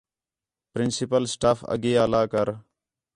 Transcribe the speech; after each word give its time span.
پرنسپل 0.71 1.23
سٹاف 1.33 1.59
اگے 1.73 1.91
آلا 2.03 2.23
کر 2.31 2.47